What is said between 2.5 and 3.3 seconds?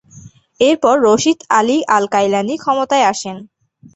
ক্ষমতায়